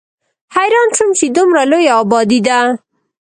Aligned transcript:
حېران 0.55 0.89
شوم 0.95 1.09
چې 1.17 1.25
دومره 1.35 1.61
لويه 1.71 1.93
ابادي 2.01 2.39
ده 2.47 2.59